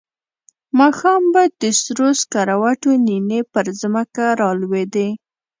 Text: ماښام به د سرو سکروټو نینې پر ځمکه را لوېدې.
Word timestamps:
ماښام 0.79 1.23
به 1.33 1.43
د 1.61 1.63
سرو 1.81 2.09
سکروټو 2.21 2.91
نینې 3.05 3.41
پر 3.53 3.65
ځمکه 3.81 4.25
را 4.39 4.49
لوېدې. 4.61 5.09